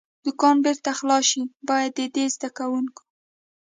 دوکان 0.25 0.55
بېرته 0.65 0.89
خلاص 0.99 1.23
شي، 1.31 1.41
باید 1.69 1.91
د 1.97 2.01
دې 2.15 2.25
زده 2.35 2.49
کوونکو. 2.57 3.01